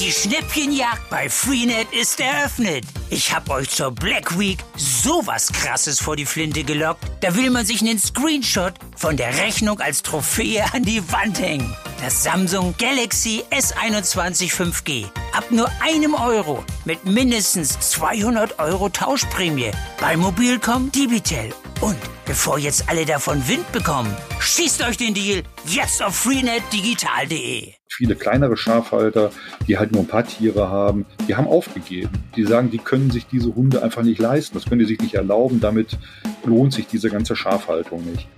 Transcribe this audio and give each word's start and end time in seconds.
Die 0.00 0.12
Schnäppchenjagd 0.12 1.10
bei 1.10 1.28
Freenet 1.28 1.92
ist 1.92 2.20
eröffnet. 2.20 2.84
Ich 3.10 3.34
hab 3.34 3.50
euch 3.50 3.68
zur 3.68 3.90
Black 3.90 4.38
Week 4.38 4.58
sowas 4.76 5.50
krasses 5.52 5.98
vor 5.98 6.14
die 6.14 6.24
Flinte 6.24 6.62
gelockt. 6.62 7.04
Da 7.20 7.34
will 7.34 7.50
man 7.50 7.66
sich 7.66 7.80
einen 7.80 7.98
Screenshot 7.98 8.74
von 8.96 9.16
der 9.16 9.36
Rechnung 9.38 9.80
als 9.80 10.02
Trophäe 10.02 10.64
an 10.72 10.84
die 10.84 11.02
Wand 11.10 11.40
hängen. 11.40 11.74
Das 12.00 12.22
Samsung 12.22 12.76
Galaxy 12.78 13.42
S21 13.50 14.52
5G. 14.52 15.06
Ab 15.32 15.50
nur 15.50 15.68
einem 15.82 16.14
Euro 16.14 16.64
mit 16.84 17.04
mindestens 17.04 17.80
200 17.80 18.60
Euro 18.60 18.88
Tauschprämie 18.90 19.72
bei 20.00 20.16
Mobilcom 20.16 20.92
Digital. 20.92 21.48
Und 21.80 21.98
bevor 22.28 22.58
jetzt 22.58 22.90
alle 22.90 23.06
davon 23.06 23.48
Wind 23.48 23.72
bekommen, 23.72 24.14
schießt 24.38 24.82
euch 24.86 24.98
den 24.98 25.14
Deal 25.14 25.42
jetzt 25.64 26.02
auf 26.02 26.14
freenetdigital.de. 26.14 27.72
Viele 27.88 28.14
kleinere 28.16 28.56
Schafhalter, 28.56 29.30
die 29.66 29.78
halt 29.78 29.92
nur 29.92 30.02
ein 30.02 30.06
paar 30.06 30.26
Tiere 30.26 30.68
haben, 30.68 31.06
die 31.26 31.34
haben 31.34 31.48
aufgegeben. 31.48 32.10
Die 32.36 32.44
sagen, 32.44 32.70
die 32.70 32.78
können 32.78 33.10
sich 33.10 33.26
diese 33.26 33.54
Hunde 33.54 33.82
einfach 33.82 34.02
nicht 34.02 34.20
leisten. 34.20 34.54
Das 34.54 34.66
können 34.66 34.80
die 34.80 34.84
sich 34.84 35.00
nicht 35.00 35.14
erlauben. 35.14 35.58
Damit 35.60 35.98
lohnt 36.44 36.74
sich 36.74 36.86
diese 36.86 37.08
ganze 37.08 37.34
Schafhaltung 37.34 38.04
nicht. 38.04 38.28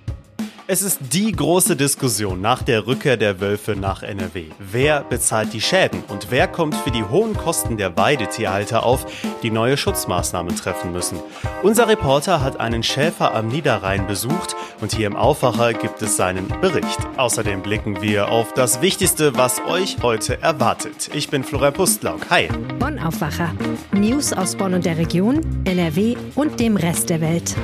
Es 0.72 0.82
ist 0.82 1.00
die 1.12 1.32
große 1.32 1.74
Diskussion 1.74 2.40
nach 2.40 2.62
der 2.62 2.86
Rückkehr 2.86 3.16
der 3.16 3.40
Wölfe 3.40 3.74
nach 3.74 4.04
NRW. 4.04 4.44
Wer 4.60 5.02
bezahlt 5.02 5.52
die 5.52 5.60
Schäden 5.60 6.04
und 6.06 6.28
wer 6.30 6.46
kommt 6.46 6.76
für 6.76 6.92
die 6.92 7.02
hohen 7.02 7.34
Kosten 7.36 7.76
der 7.76 7.96
Weidetierhalter 7.96 8.84
auf, 8.84 9.04
die 9.42 9.50
neue 9.50 9.76
Schutzmaßnahmen 9.76 10.54
treffen 10.54 10.92
müssen? 10.92 11.18
Unser 11.64 11.88
Reporter 11.88 12.40
hat 12.40 12.60
einen 12.60 12.84
Schäfer 12.84 13.34
am 13.34 13.48
Niederrhein 13.48 14.06
besucht 14.06 14.54
und 14.80 14.94
hier 14.94 15.08
im 15.08 15.16
Aufwacher 15.16 15.72
gibt 15.72 16.02
es 16.02 16.16
seinen 16.16 16.46
Bericht. 16.60 17.00
Außerdem 17.16 17.62
blicken 17.62 18.00
wir 18.00 18.28
auf 18.28 18.54
das 18.54 18.80
Wichtigste, 18.80 19.36
was 19.36 19.60
euch 19.66 19.96
heute 20.02 20.40
erwartet. 20.40 21.10
Ich 21.12 21.30
bin 21.30 21.42
Florian 21.42 21.72
Pustlauk. 21.72 22.30
Hi. 22.30 22.48
Bonn 22.78 23.00
Aufwacher. 23.00 23.52
News 23.90 24.32
aus 24.32 24.54
Bonn 24.54 24.74
und 24.74 24.84
der 24.84 24.98
Region, 24.98 25.40
NRW 25.64 26.14
und 26.36 26.60
dem 26.60 26.76
Rest 26.76 27.10
der 27.10 27.20
Welt. 27.20 27.56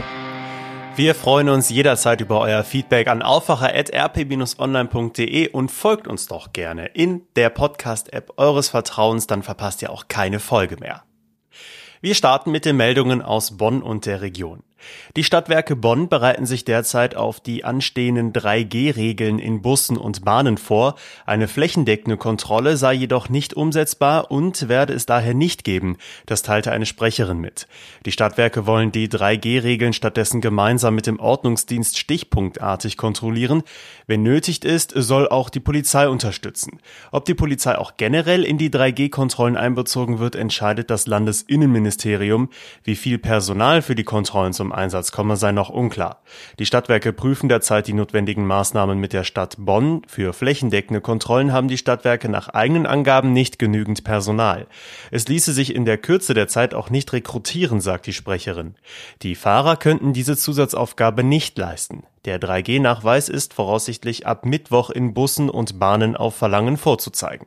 Wir 0.97 1.14
freuen 1.14 1.48
uns 1.50 1.69
jederzeit 1.69 2.22
über 2.22 2.41
euer 2.41 2.64
Feedback 2.64 3.08
an 3.08 3.20
aufwacher.rp-online.de 3.20 5.50
und 5.50 5.70
folgt 5.70 6.08
uns 6.08 6.27
doch 6.27 6.55
gerne 6.55 6.86
in 6.86 7.20
der 7.36 7.50
Podcast-App 7.50 8.33
eures 8.38 8.70
Vertrauens, 8.70 9.27
dann 9.27 9.42
verpasst 9.42 9.83
ihr 9.83 9.91
auch 9.91 10.08
keine 10.08 10.41
Folge 10.41 10.78
mehr. 10.78 11.03
Wir 12.00 12.14
starten 12.14 12.50
mit 12.50 12.64
den 12.64 12.78
Meldungen 12.78 13.20
aus 13.20 13.58
Bonn 13.58 13.83
und 13.83 14.06
der 14.06 14.22
Region. 14.22 14.62
Die 15.16 15.24
Stadtwerke 15.24 15.77
Bonn 15.77 16.08
bereiten 16.08 16.46
sich 16.46 16.64
derzeit 16.64 17.16
auf 17.16 17.41
die 17.41 17.64
anstehenden 17.64 18.32
3G-Regeln 18.32 19.38
in 19.38 19.62
Bussen 19.62 19.96
und 19.96 20.24
Bahnen 20.24 20.58
vor. 20.58 20.96
Eine 21.24 21.48
flächendeckende 21.48 22.16
Kontrolle 22.16 22.77
sei 22.77 22.94
jedoch 22.94 23.28
nicht 23.28 23.54
umsetzbar 23.54 24.30
und 24.30 24.69
werde 24.69 24.92
es 24.92 25.06
daher 25.06 25.34
nicht 25.34 25.64
geben. 25.64 25.97
Das 26.27 26.42
teilte 26.42 26.72
eine 26.72 26.86
Sprecherin 26.86 27.41
mit. 27.41 27.66
Die 28.04 28.12
Stadtwerke 28.12 28.66
wollen 28.66 28.92
die 28.92 29.08
3G-Regeln 29.08 29.92
stattdessen 29.92 30.41
gemeinsam 30.41 30.94
mit 30.94 31.06
dem 31.06 31.19
Ordnungsdienst 31.19 31.98
stichpunktartig 31.98 32.97
kontrollieren. 32.97 33.62
Wenn 34.06 34.22
nötig 34.22 34.64
ist, 34.64 34.92
soll 34.94 35.28
auch 35.28 35.50
die 35.50 35.60
Polizei 35.60 36.08
unterstützen. 36.08 36.78
Ob 37.10 37.24
die 37.24 37.34
Polizei 37.34 37.77
auch 37.78 37.97
generell 37.97 38.44
in 38.44 38.58
die 38.58 38.70
3G-Kontrollen 38.70 39.56
einbezogen 39.56 40.19
wird, 40.19 40.36
entscheidet 40.36 40.91
das 40.91 41.06
Landesinnenministerium. 41.06 42.50
Wie 42.84 42.97
viel 42.97 43.19
Personal 43.19 43.82
für 43.82 43.94
die 43.94 44.04
Kontrollen 44.04 44.52
zum 44.52 44.66
Einsatz 44.72 45.12
komme, 45.12 45.36
sei 45.36 45.53
noch 45.53 45.69
unklar. 45.69 46.22
Die 46.59 46.67
Stadtwerke 46.67 47.12
prüfen 47.12 47.48
derzeit 47.48 47.86
die 47.86 47.92
notwendigen 47.92 48.47
Maßnahmen 48.47 48.98
mit 48.98 49.12
der 49.12 49.25
Stadt 49.25 49.56
Bonn. 49.59 50.03
Für 50.06 50.33
flächendeckende 50.33 51.00
Kontrollen 51.00 51.53
haben 51.53 51.69
die 51.69 51.78
Stadtwerke 51.78 52.28
nach 52.28 52.48
eigenen 52.48 52.87
Angaben 52.87 53.33
nicht 53.33 53.59
genügend 53.59 54.05
Personal. 54.05 54.67
Es 55.11 55.28
ließe 55.28 55.53
sich 55.53 55.75
in 55.75 55.84
der 55.84 55.98
Kürze 55.98 56.34
der 56.34 56.48
Zeit 56.48 56.75
auch 56.75 56.91
nicht 56.91 57.12
rekrutieren, 57.12 57.81
sagt 57.81 58.06
die 58.06 58.12
Sprecherin. 58.12 58.75
Die 59.22 59.34
Fahrer 59.34 59.76
könnten 59.76 60.12
diese 60.12 60.37
Zusatzaufgabe 60.37 61.25
nicht 61.25 61.56
leisten. 61.59 62.05
Der 62.25 62.41
3G-Nachweis 62.41 63.28
ist 63.28 63.55
voraussichtlich 63.55 64.26
ab 64.26 64.44
Mittwoch 64.44 64.91
in 64.91 65.15
Bussen 65.15 65.49
und 65.49 65.78
Bahnen 65.78 66.16
auf 66.16 66.34
Verlangen 66.34 66.76
vorzuzeigen. 66.76 67.47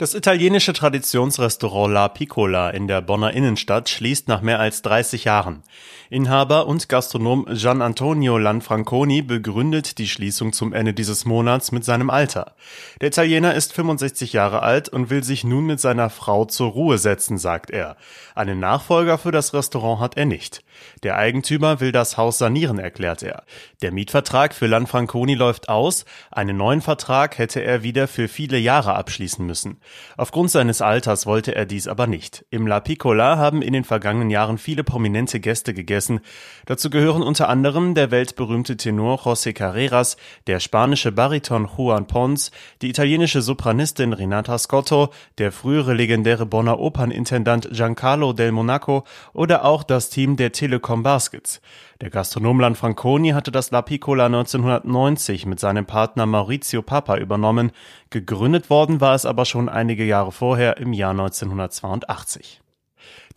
Das 0.00 0.14
italienische 0.14 0.74
Traditionsrestaurant 0.74 1.92
La 1.92 2.06
Piccola 2.06 2.70
in 2.70 2.86
der 2.86 3.02
Bonner 3.02 3.32
Innenstadt 3.32 3.88
schließt 3.88 4.28
nach 4.28 4.42
mehr 4.42 4.60
als 4.60 4.80
30 4.82 5.24
Jahren. 5.24 5.64
Inhaber 6.08 6.68
und 6.68 6.88
Gastronom 6.88 7.46
Gian 7.50 7.82
Antonio 7.82 8.38
Lanfranconi 8.38 9.22
begründet 9.22 9.98
die 9.98 10.06
Schließung 10.06 10.52
zum 10.52 10.72
Ende 10.72 10.94
dieses 10.94 11.24
Monats 11.24 11.72
mit 11.72 11.84
seinem 11.84 12.10
Alter. 12.10 12.54
Der 13.00 13.08
Italiener 13.08 13.54
ist 13.56 13.72
65 13.72 14.32
Jahre 14.32 14.62
alt 14.62 14.88
und 14.88 15.10
will 15.10 15.24
sich 15.24 15.42
nun 15.42 15.66
mit 15.66 15.80
seiner 15.80 16.10
Frau 16.10 16.44
zur 16.44 16.70
Ruhe 16.70 16.98
setzen, 16.98 17.36
sagt 17.36 17.70
er. 17.70 17.96
Einen 18.36 18.60
Nachfolger 18.60 19.18
für 19.18 19.32
das 19.32 19.52
Restaurant 19.52 20.00
hat 20.00 20.16
er 20.16 20.26
nicht. 20.26 20.62
Der 21.02 21.16
Eigentümer 21.16 21.80
will 21.80 21.90
das 21.90 22.16
Haus 22.16 22.38
sanieren, 22.38 22.78
erklärt 22.78 23.24
er. 23.24 23.42
Der 23.82 23.90
Mietvertrag 23.90 24.54
für 24.54 24.68
Lanfranconi 24.68 25.34
läuft 25.34 25.68
aus. 25.68 26.04
Einen 26.30 26.56
neuen 26.56 26.82
Vertrag 26.82 27.36
hätte 27.36 27.64
er 27.64 27.82
wieder 27.82 28.06
für 28.06 28.28
viele 28.28 28.58
Jahre 28.58 28.94
abschließen 28.94 29.44
müssen. 29.44 29.80
Aufgrund 30.16 30.50
seines 30.50 30.82
Alters 30.82 31.26
wollte 31.26 31.54
er 31.54 31.66
dies 31.66 31.88
aber 31.88 32.06
nicht. 32.06 32.44
Im 32.50 32.66
La 32.66 32.80
Piccola 32.80 33.36
haben 33.36 33.62
in 33.62 33.72
den 33.72 33.84
vergangenen 33.84 34.30
Jahren 34.30 34.58
viele 34.58 34.84
prominente 34.84 35.40
Gäste 35.40 35.74
gegessen. 35.74 36.20
Dazu 36.66 36.90
gehören 36.90 37.22
unter 37.22 37.48
anderem 37.48 37.94
der 37.94 38.10
weltberühmte 38.10 38.76
Tenor 38.76 39.20
José 39.20 39.52
Carreras, 39.52 40.16
der 40.46 40.60
spanische 40.60 41.12
Bariton 41.12 41.68
Juan 41.76 42.06
Pons, 42.06 42.50
die 42.82 42.88
italienische 42.88 43.42
Sopranistin 43.42 44.12
Renata 44.12 44.58
Scotto, 44.58 45.10
der 45.38 45.52
frühere 45.52 45.94
legendäre 45.94 46.46
Bonner 46.46 46.78
Opernintendant 46.78 47.68
Giancarlo 47.70 48.32
del 48.32 48.52
Monaco 48.52 49.04
oder 49.32 49.64
auch 49.64 49.82
das 49.82 50.10
Team 50.10 50.36
der 50.36 50.52
Telekom 50.52 51.02
Baskets. 51.02 51.60
Der 52.00 52.10
Gastronom 52.10 52.60
Lanfranconi 52.60 53.30
hatte 53.30 53.50
das 53.50 53.72
La 53.72 53.82
Piccola 53.82 54.26
1990 54.26 55.46
mit 55.46 55.58
seinem 55.58 55.84
Partner 55.84 56.26
Maurizio 56.26 56.80
Papa 56.80 57.16
übernommen. 57.16 57.72
Gegründet 58.10 58.70
worden 58.70 59.00
war 59.00 59.16
es 59.16 59.26
aber 59.26 59.44
schon 59.44 59.68
einige 59.78 60.04
Jahre 60.04 60.32
vorher 60.32 60.76
im 60.78 60.92
Jahr 60.92 61.12
1982. 61.12 62.60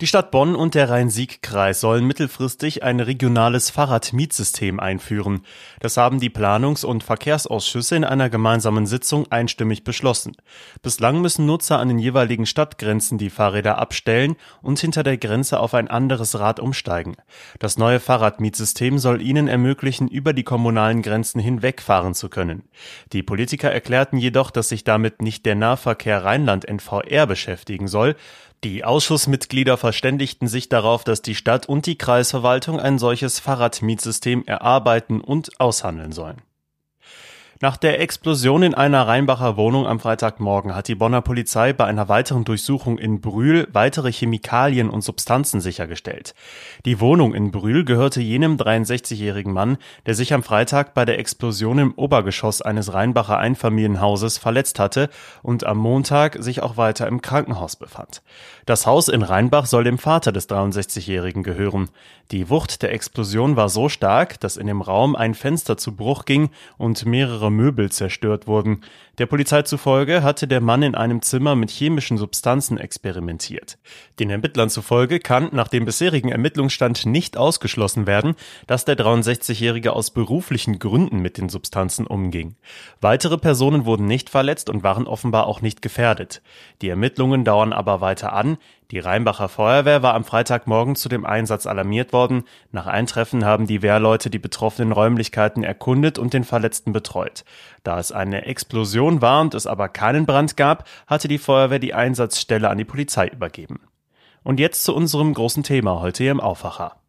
Die 0.00 0.08
Stadt 0.08 0.32
Bonn 0.32 0.56
und 0.56 0.74
der 0.74 0.90
Rhein-Sieg-Kreis 0.90 1.80
sollen 1.80 2.04
mittelfristig 2.04 2.82
ein 2.82 2.98
regionales 2.98 3.70
Fahrradmietsystem 3.70 4.80
einführen. 4.80 5.42
Das 5.78 5.96
haben 5.96 6.18
die 6.18 6.28
Planungs- 6.28 6.84
und 6.84 7.04
Verkehrsausschüsse 7.04 7.94
in 7.94 8.04
einer 8.04 8.28
gemeinsamen 8.28 8.86
Sitzung 8.86 9.30
einstimmig 9.30 9.84
beschlossen. 9.84 10.32
Bislang 10.82 11.20
müssen 11.20 11.46
Nutzer 11.46 11.78
an 11.78 11.86
den 11.86 12.00
jeweiligen 12.00 12.46
Stadtgrenzen 12.46 13.16
die 13.16 13.30
Fahrräder 13.30 13.78
abstellen 13.78 14.34
und 14.60 14.80
hinter 14.80 15.04
der 15.04 15.18
Grenze 15.18 15.60
auf 15.60 15.72
ein 15.72 15.86
anderes 15.86 16.36
Rad 16.36 16.58
umsteigen. 16.58 17.14
Das 17.60 17.78
neue 17.78 18.00
Fahrradmietsystem 18.00 18.98
soll 18.98 19.22
ihnen 19.22 19.46
ermöglichen, 19.46 20.08
über 20.08 20.32
die 20.32 20.42
kommunalen 20.42 21.02
Grenzen 21.02 21.38
hinwegfahren 21.38 22.14
zu 22.14 22.28
können. 22.28 22.64
Die 23.12 23.22
Politiker 23.22 23.70
erklärten 23.70 24.16
jedoch, 24.16 24.50
dass 24.50 24.68
sich 24.68 24.82
damit 24.82 25.22
nicht 25.22 25.46
der 25.46 25.54
Nahverkehr 25.54 26.24
Rheinland 26.24 26.64
NVR 26.64 27.28
beschäftigen 27.28 27.86
soll, 27.86 28.16
die 28.64 28.84
Ausschussmitglieder 28.84 29.76
verständigten 29.76 30.46
sich 30.46 30.68
darauf, 30.68 31.04
dass 31.04 31.22
die 31.22 31.34
Stadt 31.34 31.66
und 31.68 31.86
die 31.86 31.98
Kreisverwaltung 31.98 32.78
ein 32.78 32.98
solches 32.98 33.40
Fahrradmietsystem 33.40 34.44
erarbeiten 34.46 35.20
und 35.20 35.60
aushandeln 35.60 36.12
sollen 36.12 36.42
nach 37.62 37.76
der 37.76 38.00
Explosion 38.00 38.64
in 38.64 38.74
einer 38.74 39.06
Rheinbacher 39.06 39.56
Wohnung 39.56 39.86
am 39.86 40.00
Freitagmorgen 40.00 40.74
hat 40.74 40.88
die 40.88 40.96
Bonner 40.96 41.22
Polizei 41.22 41.72
bei 41.72 41.84
einer 41.84 42.08
weiteren 42.08 42.42
Durchsuchung 42.42 42.98
in 42.98 43.20
Brühl 43.20 43.68
weitere 43.72 44.10
Chemikalien 44.10 44.90
und 44.90 45.02
Substanzen 45.02 45.60
sichergestellt. 45.60 46.34
Die 46.84 46.98
Wohnung 46.98 47.32
in 47.34 47.52
Brühl 47.52 47.84
gehörte 47.84 48.20
jenem 48.20 48.56
63-jährigen 48.56 49.52
Mann, 49.52 49.78
der 50.06 50.14
sich 50.16 50.34
am 50.34 50.42
Freitag 50.42 50.92
bei 50.92 51.04
der 51.04 51.20
Explosion 51.20 51.78
im 51.78 51.94
Obergeschoss 51.94 52.62
eines 52.62 52.94
Rheinbacher 52.94 53.38
Einfamilienhauses 53.38 54.38
verletzt 54.38 54.80
hatte 54.80 55.08
und 55.44 55.62
am 55.62 55.78
Montag 55.78 56.42
sich 56.42 56.64
auch 56.64 56.76
weiter 56.76 57.06
im 57.06 57.22
Krankenhaus 57.22 57.76
befand. 57.76 58.22
Das 58.66 58.86
Haus 58.88 59.06
in 59.06 59.22
Rheinbach 59.22 59.66
soll 59.66 59.84
dem 59.84 59.98
Vater 59.98 60.32
des 60.32 60.48
63-jährigen 60.48 61.44
gehören. 61.44 61.90
Die 62.32 62.50
Wucht 62.50 62.82
der 62.82 62.92
Explosion 62.92 63.54
war 63.54 63.68
so 63.68 63.88
stark, 63.88 64.40
dass 64.40 64.56
in 64.56 64.66
dem 64.66 64.80
Raum 64.80 65.14
ein 65.14 65.34
Fenster 65.34 65.76
zu 65.76 65.94
Bruch 65.94 66.24
ging 66.24 66.50
und 66.76 67.06
mehrere 67.06 67.51
Möbel 67.52 67.92
zerstört 67.92 68.46
wurden. 68.46 68.82
Der 69.18 69.26
Polizei 69.26 69.62
zufolge 69.62 70.22
hatte 70.22 70.48
der 70.48 70.60
Mann 70.60 70.82
in 70.82 70.94
einem 70.94 71.22
Zimmer 71.22 71.54
mit 71.54 71.70
chemischen 71.70 72.18
Substanzen 72.18 72.78
experimentiert. 72.78 73.78
Den 74.18 74.30
Ermittlern 74.30 74.70
zufolge 74.70 75.20
kann 75.20 75.50
nach 75.52 75.68
dem 75.68 75.84
bisherigen 75.84 76.30
Ermittlungsstand 76.30 77.06
nicht 77.06 77.36
ausgeschlossen 77.36 78.06
werden, 78.06 78.34
dass 78.66 78.84
der 78.84 78.96
63-Jährige 78.96 79.92
aus 79.92 80.10
beruflichen 80.10 80.78
Gründen 80.78 81.20
mit 81.20 81.38
den 81.38 81.48
Substanzen 81.48 82.06
umging. 82.06 82.56
Weitere 83.00 83.38
Personen 83.38 83.84
wurden 83.84 84.06
nicht 84.06 84.30
verletzt 84.30 84.70
und 84.70 84.82
waren 84.82 85.06
offenbar 85.06 85.46
auch 85.46 85.60
nicht 85.60 85.82
gefährdet. 85.82 86.42
Die 86.80 86.88
Ermittlungen 86.88 87.44
dauern 87.44 87.72
aber 87.72 88.00
weiter 88.00 88.32
an. 88.32 88.56
Die 88.92 88.98
Rheinbacher 88.98 89.48
Feuerwehr 89.48 90.02
war 90.02 90.12
am 90.12 90.22
Freitagmorgen 90.22 90.96
zu 90.96 91.08
dem 91.08 91.24
Einsatz 91.24 91.66
alarmiert 91.66 92.12
worden. 92.12 92.44
Nach 92.72 92.86
Eintreffen 92.86 93.42
haben 93.42 93.66
die 93.66 93.80
Wehrleute 93.80 94.28
die 94.28 94.38
betroffenen 94.38 94.92
Räumlichkeiten 94.92 95.64
erkundet 95.64 96.18
und 96.18 96.34
den 96.34 96.44
Verletzten 96.44 96.92
betreut. 96.92 97.44
Da 97.84 97.98
es 97.98 98.12
eine 98.12 98.44
Explosion 98.44 99.22
war 99.22 99.40
und 99.40 99.54
es 99.54 99.66
aber 99.66 99.88
keinen 99.88 100.26
Brand 100.26 100.58
gab, 100.58 100.86
hatte 101.06 101.26
die 101.26 101.38
Feuerwehr 101.38 101.78
die 101.78 101.94
Einsatzstelle 101.94 102.68
an 102.68 102.76
die 102.76 102.84
Polizei 102.84 103.28
übergeben. 103.28 103.80
Und 104.42 104.60
jetzt 104.60 104.84
zu 104.84 104.94
unserem 104.94 105.32
großen 105.32 105.62
Thema 105.62 106.02
heute 106.02 106.24
hier 106.24 106.32
im 106.32 106.40
Aufwacher. 106.40 107.01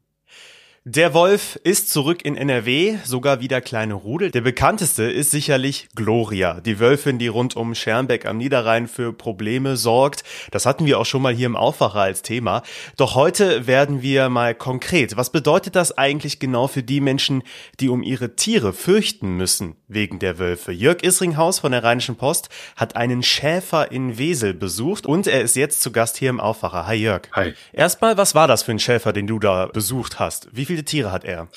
Der 0.86 1.14
Wolf 1.14 1.58
ist 1.64 1.92
zurück 1.92 2.26
in 2.26 2.36
NRW, 2.36 2.98
sogar 3.06 3.40
wieder 3.40 3.62
kleine 3.62 3.94
Rudel. 3.94 4.32
Der 4.32 4.42
bekannteste 4.42 5.04
ist 5.04 5.32
sicherlich 5.32 5.88
Gloria, 5.96 6.60
die 6.60 6.78
Wölfin, 6.78 7.20
die 7.20 7.30
rund 7.30 7.56
um 7.56 7.74
Schermbeck 7.74 8.26
am 8.26 8.38
Niederrhein 8.38 8.90
für 8.90 9.14
Probleme 9.14 9.78
sorgt. 9.78 10.26
Das 10.52 10.66
hatten 10.66 10.86
wir 10.86 11.00
auch 11.00 11.06
schon 11.06 11.22
mal 11.22 11.34
hier 11.34 11.46
im 11.46 11.56
Aufwacher 11.56 12.02
als 12.02 12.22
Thema. 12.22 12.64
Doch 12.98 13.16
heute 13.16 13.66
werden 13.66 14.02
wir 14.02 14.28
mal 14.28 14.54
konkret. 14.54 15.16
Was 15.16 15.30
bedeutet 15.30 15.78
das 15.78 15.98
eigentlich 15.98 16.40
genau 16.40 16.68
für 16.68 16.84
die 16.84 17.00
Menschen, 17.00 17.44
die 17.80 17.88
um 17.88 18.04
ihre 18.04 18.36
Tiere 18.36 18.74
fürchten 18.74 19.38
müssen 19.38 19.78
wegen 19.88 20.20
der 20.20 20.38
Wölfe? 20.38 20.74
Jörg 20.74 21.02
Isringhaus 21.02 21.60
von 21.60 21.72
der 21.72 21.86
Rheinischen 21.86 22.18
Post 22.18 22.50
hat 22.76 22.98
einen 22.98 23.24
Schäfer 23.24 23.90
in 23.90 24.18
Wesel 24.18 24.54
besucht 24.54 25.06
und 25.06 25.28
er 25.28 25.44
ist 25.44 25.56
jetzt 25.56 25.82
zu 25.82 25.94
Gast 25.94 26.18
hier 26.18 26.30
im 26.30 26.42
Aufwacher. 26.42 26.86
Hi 26.88 26.98
Jörg. 26.98 27.22
Hi. 27.32 27.54
Erstmal, 27.72 28.18
was 28.18 28.36
war 28.36 28.50
das 28.50 28.64
für 28.64 28.74
ein 28.74 28.80
Schäfer, 28.80 29.14
den 29.14 29.28
du 29.28 29.40
da 29.40 29.68
besucht 29.68 30.20
hast? 30.20 30.50
Wie 30.52 30.73
viele 30.74 30.86
Tiere 30.86 31.12
hat 31.12 31.24
er? 31.24 31.50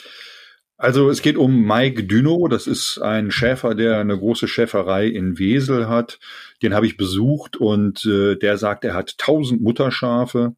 Also 0.78 1.08
es 1.08 1.22
geht 1.22 1.38
um 1.38 1.66
Mike 1.66 2.04
Düno, 2.04 2.48
das 2.48 2.66
ist 2.66 2.98
ein 2.98 3.30
Schäfer, 3.30 3.74
der 3.74 3.98
eine 3.98 4.18
große 4.18 4.46
Schäferei 4.46 5.06
in 5.06 5.38
Wesel 5.38 5.88
hat. 5.88 6.18
Den 6.62 6.74
habe 6.74 6.86
ich 6.86 6.98
besucht 6.98 7.56
und 7.56 8.04
äh, 8.04 8.36
der 8.36 8.58
sagt, 8.58 8.84
er 8.84 8.92
hat 8.92 9.16
tausend 9.16 9.62
Mutterschafe, 9.62 10.54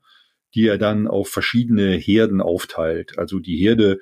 die 0.56 0.66
er 0.66 0.76
dann 0.76 1.06
auf 1.06 1.28
verschiedene 1.28 1.92
Herden 1.92 2.40
aufteilt. 2.40 3.16
Also 3.16 3.38
die 3.38 3.58
Herde, 3.58 4.00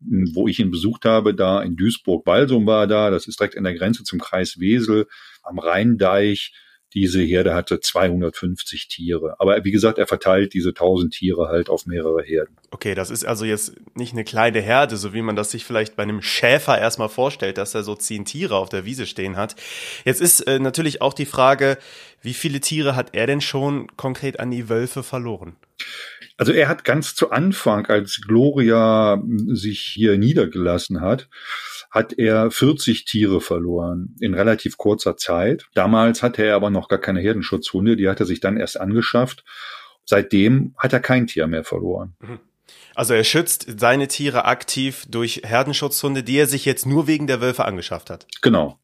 wo 0.00 0.46
ich 0.46 0.58
ihn 0.60 0.70
besucht 0.70 1.06
habe, 1.06 1.34
da 1.34 1.62
in 1.62 1.76
Duisburg-Walsum 1.76 2.66
war 2.66 2.86
da, 2.86 3.08
das 3.08 3.26
ist 3.26 3.40
direkt 3.40 3.56
an 3.56 3.64
der 3.64 3.74
Grenze 3.74 4.04
zum 4.04 4.20
Kreis 4.20 4.60
Wesel 4.60 5.06
am 5.42 5.58
Rheindeich. 5.58 6.52
Diese 6.94 7.20
Herde 7.20 7.54
hatte 7.54 7.80
250 7.80 8.88
Tiere. 8.88 9.36
Aber 9.38 9.64
wie 9.64 9.70
gesagt, 9.70 9.98
er 9.98 10.06
verteilt 10.06 10.54
diese 10.54 10.70
1000 10.70 11.12
Tiere 11.12 11.48
halt 11.48 11.68
auf 11.68 11.86
mehrere 11.86 12.22
Herden. 12.22 12.56
Okay, 12.70 12.94
das 12.94 13.10
ist 13.10 13.24
also 13.24 13.44
jetzt 13.44 13.74
nicht 13.94 14.12
eine 14.12 14.24
kleine 14.24 14.60
Herde, 14.60 14.96
so 14.96 15.12
wie 15.12 15.22
man 15.22 15.36
das 15.36 15.50
sich 15.50 15.64
vielleicht 15.64 15.96
bei 15.96 16.04
einem 16.04 16.22
Schäfer 16.22 16.78
erstmal 16.78 17.08
vorstellt, 17.08 17.58
dass 17.58 17.74
er 17.74 17.82
so 17.82 17.94
zehn 17.94 18.24
Tiere 18.24 18.56
auf 18.56 18.68
der 18.68 18.84
Wiese 18.84 19.06
stehen 19.06 19.36
hat. 19.36 19.56
Jetzt 20.04 20.20
ist 20.20 20.40
äh, 20.40 20.58
natürlich 20.58 21.02
auch 21.02 21.12
die 21.12 21.26
Frage, 21.26 21.78
wie 22.22 22.34
viele 22.34 22.60
Tiere 22.60 22.96
hat 22.96 23.14
er 23.14 23.26
denn 23.26 23.40
schon 23.40 23.88
konkret 23.96 24.40
an 24.40 24.50
die 24.50 24.68
Wölfe 24.68 25.02
verloren? 25.02 25.56
Also 26.38 26.52
er 26.52 26.68
hat 26.68 26.84
ganz 26.84 27.14
zu 27.14 27.30
Anfang, 27.30 27.86
als 27.86 28.20
Gloria 28.26 29.22
sich 29.48 29.80
hier 29.80 30.18
niedergelassen 30.18 31.00
hat, 31.00 31.28
hat 31.96 32.18
er 32.18 32.50
40 32.50 33.06
Tiere 33.06 33.40
verloren 33.40 34.14
in 34.20 34.34
relativ 34.34 34.76
kurzer 34.76 35.16
Zeit. 35.16 35.66
Damals 35.72 36.22
hatte 36.22 36.44
er 36.44 36.54
aber 36.54 36.68
noch 36.68 36.88
gar 36.88 37.00
keine 37.00 37.20
Herdenschutzhunde, 37.20 37.96
die 37.96 38.08
hat 38.08 38.20
er 38.20 38.26
sich 38.26 38.40
dann 38.40 38.58
erst 38.58 38.78
angeschafft. 38.78 39.44
Seitdem 40.04 40.74
hat 40.76 40.92
er 40.92 41.00
kein 41.00 41.26
Tier 41.26 41.46
mehr 41.46 41.64
verloren. 41.64 42.14
Mhm. 42.20 42.38
Also 42.94 43.14
er 43.14 43.24
schützt 43.24 43.80
seine 43.80 44.08
Tiere 44.08 44.44
aktiv 44.44 45.06
durch 45.08 45.40
Herdenschutzhunde, 45.44 46.22
die 46.22 46.36
er 46.36 46.46
sich 46.46 46.66
jetzt 46.66 46.84
nur 46.84 47.06
wegen 47.06 47.26
der 47.26 47.40
Wölfe 47.40 47.64
angeschafft 47.64 48.10
hat. 48.10 48.26
Genau. 48.42 48.78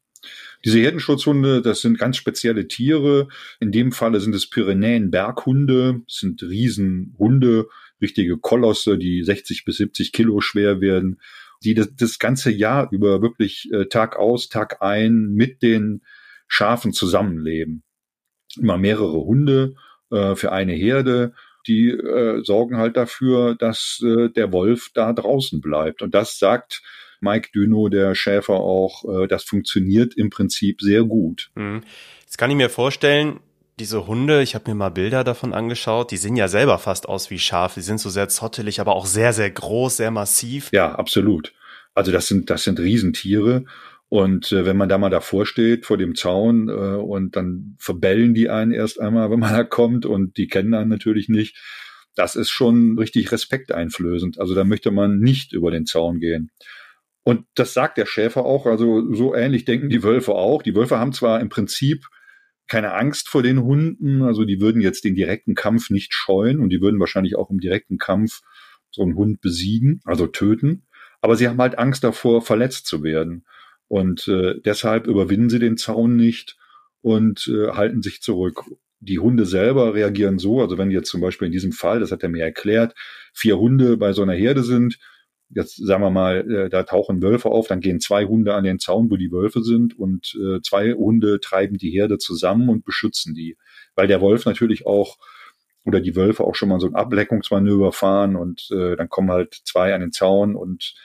Diese 0.65 0.79
Herdenschutzhunde, 0.79 1.61
das 1.61 1.81
sind 1.81 1.99
ganz 1.99 2.17
spezielle 2.17 2.67
Tiere. 2.67 3.27
In 3.59 3.71
dem 3.71 3.91
Falle 3.91 4.21
sind 4.21 4.33
es 4.33 4.49
Pyrenäen-Berghunde, 4.49 6.01
sind 6.07 6.41
Riesenhunde, 6.41 7.67
richtige 8.01 8.37
Kolosse, 8.37 8.97
die 8.97 9.23
60 9.23 9.65
bis 9.65 9.77
70 9.77 10.13
Kilo 10.13 10.41
schwer 10.41 10.81
werden 10.81 11.19
die 11.63 11.73
das, 11.73 11.89
das 11.95 12.19
ganze 12.19 12.51
Jahr 12.51 12.89
über 12.91 13.21
wirklich 13.21 13.69
äh, 13.71 13.85
Tag 13.85 14.17
aus, 14.17 14.49
Tag 14.49 14.81
ein 14.81 15.29
mit 15.33 15.61
den 15.61 16.01
Schafen 16.47 16.93
zusammenleben. 16.93 17.83
Immer 18.59 18.77
mehrere 18.77 19.23
Hunde 19.23 19.75
äh, 20.11 20.35
für 20.35 20.51
eine 20.51 20.73
Herde, 20.73 21.33
die 21.67 21.89
äh, 21.89 22.43
sorgen 22.43 22.77
halt 22.77 22.97
dafür, 22.97 23.55
dass 23.55 24.01
äh, 24.03 24.29
der 24.29 24.51
Wolf 24.51 24.91
da 24.93 25.13
draußen 25.13 25.61
bleibt. 25.61 26.01
Und 26.01 26.13
das 26.13 26.37
sagt 26.37 26.81
Mike 27.21 27.49
Düno, 27.55 27.87
der 27.87 28.15
Schäfer, 28.15 28.55
auch, 28.55 29.05
äh, 29.05 29.27
das 29.27 29.43
funktioniert 29.43 30.13
im 30.15 30.29
Prinzip 30.29 30.81
sehr 30.81 31.03
gut. 31.03 31.51
Mhm. 31.55 31.81
Jetzt 32.21 32.37
kann 32.37 32.51
ich 32.51 32.57
mir 32.57 32.69
vorstellen, 32.69 33.39
diese 33.79 34.07
Hunde, 34.07 34.41
ich 34.41 34.55
habe 34.55 34.69
mir 34.69 34.75
mal 34.75 34.89
Bilder 34.89 35.23
davon 35.23 35.53
angeschaut, 35.53 36.11
die 36.11 36.17
sehen 36.17 36.35
ja 36.35 36.47
selber 36.47 36.77
fast 36.77 37.07
aus 37.09 37.29
wie 37.29 37.39
Schafe. 37.39 37.79
Die 37.79 37.85
sind 37.85 37.99
so 37.99 38.09
sehr 38.09 38.29
zottelig, 38.29 38.79
aber 38.79 38.95
auch 38.95 39.05
sehr, 39.05 39.33
sehr 39.33 39.49
groß, 39.49 39.97
sehr 39.97 40.11
massiv. 40.11 40.69
Ja, 40.71 40.93
absolut. 40.95 41.53
Also 41.95 42.11
das 42.11 42.27
sind, 42.27 42.49
das 42.49 42.63
sind 42.63 42.79
Riesentiere. 42.79 43.65
Und 44.09 44.51
äh, 44.51 44.65
wenn 44.65 44.77
man 44.77 44.89
da 44.89 44.99
mal 44.99 45.09
davor 45.09 45.47
steht, 45.47 45.87
vor 45.87 45.97
dem 45.97 46.13
Zaun, 46.13 46.69
äh, 46.69 46.71
und 46.71 47.35
dann 47.35 47.75
verbellen 47.79 48.35
die 48.35 48.49
einen 48.49 48.71
erst 48.71 48.99
einmal, 48.99 49.31
wenn 49.31 49.39
man 49.39 49.53
da 49.53 49.63
kommt, 49.63 50.05
und 50.05 50.37
die 50.37 50.47
kennen 50.47 50.75
einen 50.75 50.89
natürlich 50.89 51.29
nicht, 51.29 51.57
das 52.15 52.35
ist 52.35 52.51
schon 52.51 52.97
richtig 52.99 53.31
respekteinflößend. 53.31 54.39
Also 54.39 54.53
da 54.53 54.65
möchte 54.65 54.91
man 54.91 55.19
nicht 55.19 55.51
über 55.51 55.71
den 55.71 55.87
Zaun 55.87 56.19
gehen. 56.19 56.51
Und 57.23 57.45
das 57.55 57.73
sagt 57.73 57.97
der 57.97 58.05
Schäfer 58.05 58.45
auch, 58.45 58.67
also 58.67 59.11
so 59.13 59.33
ähnlich 59.33 59.65
denken 59.65 59.89
die 59.89 60.03
Wölfe 60.03 60.33
auch. 60.33 60.61
Die 60.61 60.75
Wölfe 60.75 60.99
haben 60.99 61.13
zwar 61.13 61.39
im 61.39 61.49
Prinzip 61.49 62.05
keine 62.73 62.95
Angst 62.95 63.29
vor 63.29 63.43
den 63.43 63.61
Hunden. 63.61 64.23
Also 64.23 64.45
die 64.45 64.59
würden 64.59 64.81
jetzt 64.81 65.03
den 65.03 65.13
direkten 65.13 65.53
Kampf 65.53 65.91
nicht 65.91 66.11
scheuen 66.11 66.59
und 66.59 66.69
die 66.69 66.81
würden 66.81 66.99
wahrscheinlich 66.99 67.35
auch 67.35 67.51
im 67.51 67.59
direkten 67.59 67.99
Kampf 67.99 68.41
so 68.89 69.03
einen 69.03 69.13
Hund 69.13 69.41
besiegen, 69.41 70.01
also 70.05 70.25
töten. 70.25 70.87
Aber 71.21 71.35
sie 71.35 71.47
haben 71.47 71.61
halt 71.61 71.77
Angst 71.77 72.03
davor, 72.03 72.41
verletzt 72.41 72.87
zu 72.87 73.03
werden. 73.03 73.45
Und 73.87 74.27
äh, 74.27 74.55
deshalb 74.65 75.05
überwinden 75.05 75.51
sie 75.51 75.59
den 75.59 75.77
Zaun 75.77 76.15
nicht 76.15 76.57
und 77.01 77.47
äh, 77.47 77.73
halten 77.73 78.01
sich 78.01 78.23
zurück. 78.23 78.63
Die 78.99 79.19
Hunde 79.19 79.45
selber 79.45 79.93
reagieren 79.93 80.39
so, 80.39 80.59
also 80.59 80.79
wenn 80.79 80.89
jetzt 80.89 81.09
zum 81.09 81.21
Beispiel 81.21 81.45
in 81.45 81.51
diesem 81.51 81.73
Fall, 81.73 81.99
das 81.99 82.11
hat 82.11 82.23
er 82.23 82.29
mir 82.29 82.43
erklärt, 82.43 82.95
vier 83.33 83.59
Hunde 83.59 83.97
bei 83.97 84.13
so 84.13 84.23
einer 84.23 84.33
Herde 84.33 84.63
sind, 84.63 84.97
jetzt 85.55 85.75
sagen 85.77 86.03
wir 86.03 86.09
mal, 86.09 86.49
äh, 86.49 86.69
da 86.69 86.83
tauchen 86.83 87.21
Wölfe 87.21 87.49
auf, 87.49 87.67
dann 87.67 87.79
gehen 87.79 87.99
zwei 87.99 88.25
Hunde 88.25 88.53
an 88.53 88.63
den 88.63 88.79
Zaun, 88.79 89.09
wo 89.09 89.17
die 89.17 89.31
Wölfe 89.31 89.61
sind 89.61 89.97
und 89.97 90.35
äh, 90.35 90.61
zwei 90.61 90.93
Hunde 90.93 91.39
treiben 91.39 91.77
die 91.77 91.91
Herde 91.91 92.17
zusammen 92.17 92.69
und 92.69 92.85
beschützen 92.85 93.33
die. 93.33 93.57
Weil 93.95 94.07
der 94.07 94.21
Wolf 94.21 94.45
natürlich 94.45 94.85
auch 94.85 95.17
oder 95.85 95.99
die 95.99 96.15
Wölfe 96.15 96.43
auch 96.43 96.55
schon 96.55 96.69
mal 96.69 96.79
so 96.79 96.87
ein 96.87 96.95
Ableckungsmanöver 96.95 97.91
fahren 97.91 98.35
und 98.35 98.69
äh, 98.71 98.95
dann 98.95 99.09
kommen 99.09 99.31
halt 99.31 99.61
zwei 99.65 99.93
an 99.93 100.01
den 100.01 100.11
Zaun 100.11 100.55
und 100.55 100.95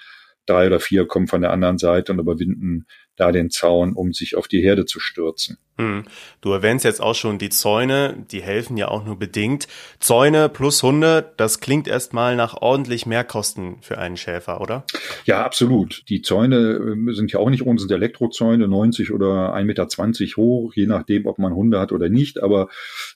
drei 0.47 0.67
oder 0.67 0.81
vier 0.81 1.07
kommen 1.07 1.27
von 1.27 1.43
der 1.43 1.51
anderen 1.51 1.79
Seite 1.79 2.13
und 2.13 2.21
überwinden 2.21 2.87
da 3.17 3.33
den 3.33 3.51
Zaun, 3.51 3.95
um 3.95 4.13
sich 4.13 4.37
auf 4.37 4.49
die 4.49 4.63
Herde 4.63 4.87
zu 4.87 5.01
stürzen. 5.01 5.59
Hm. 5.79 6.05
Du 6.41 6.51
erwähnst 6.53 6.85
jetzt 6.85 7.01
auch 7.01 7.15
schon 7.15 7.39
die 7.39 7.51
Zäune, 7.51 8.27
die 8.33 8.43
helfen 8.43 8.77
ja 8.77 8.89
auch 8.89 9.05
nur 9.05 9.17
bedingt. 9.17 9.69
Zäune 10.01 10.49
plus 10.49 10.83
Hunde, 10.83 11.33
das 11.37 11.61
klingt 11.61 11.87
erstmal 11.87 12.35
nach 12.35 12.61
ordentlich 12.61 13.07
Mehrkosten 13.07 13.77
für 13.81 13.97
einen 13.97 14.17
Schäfer, 14.17 14.61
oder? 14.61 14.85
Ja, 15.25 15.45
absolut. 15.45 16.03
Die 16.09 16.21
Zäune 16.21 16.57
ähm, 16.57 17.15
sind 17.15 17.31
ja 17.33 17.39
auch 17.39 17.49
nicht 17.49 17.65
sind 17.79 17.91
Elektrozäune, 17.93 18.67
90 18.67 19.13
oder 19.13 19.55
1,20 19.55 19.65
Meter 19.65 20.37
hoch, 20.37 20.73
je 20.75 20.87
nachdem, 20.87 21.27
ob 21.27 21.39
man 21.39 21.55
Hunde 21.55 21.79
hat 21.79 21.93
oder 21.93 22.09
nicht. 22.09 22.43
Aber 22.43 22.69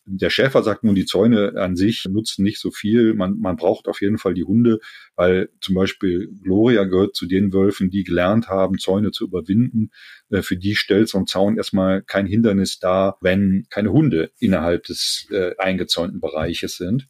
der 0.04 0.30
Schäfer 0.30 0.62
sagt 0.62 0.84
nun, 0.84 0.94
die 0.94 1.04
Zäune 1.04 1.54
an 1.56 1.74
sich 1.74 2.04
nutzen 2.08 2.44
nicht 2.44 2.60
so 2.60 2.70
viel. 2.70 3.14
Man, 3.14 3.38
man 3.40 3.56
braucht 3.56 3.88
auf 3.88 4.00
jeden 4.00 4.18
Fall 4.18 4.34
die 4.34 4.44
Hunde, 4.44 4.78
weil 5.16 5.48
zum 5.60 5.74
Beispiel 5.74 6.30
Gloria 6.42 6.84
gehört 6.84 7.16
zu 7.16 7.26
den 7.26 7.52
Wölfen, 7.52 7.90
die 7.90 8.04
gelernt 8.04 8.48
haben, 8.48 8.78
Zäune 8.78 9.10
zu 9.10 9.24
überwinden. 9.24 9.90
Äh, 10.30 10.42
für 10.42 10.56
die 10.56 10.76
stellt 10.76 11.08
so 11.08 11.18
ein 11.18 11.26
Zaun 11.26 11.56
erstmal 11.56 12.02
kein 12.02 12.26
Hindernis 12.26 12.51
dar, 12.78 13.16
wenn 13.20 13.66
keine 13.70 13.92
Hunde 13.92 14.30
innerhalb 14.38 14.84
des 14.84 15.26
äh, 15.30 15.52
eingezäunten 15.58 16.20
Bereiches 16.20 16.76
sind. 16.76 17.08